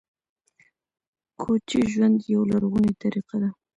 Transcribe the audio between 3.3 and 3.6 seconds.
ده